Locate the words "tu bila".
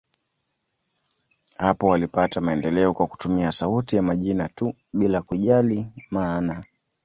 4.49-5.21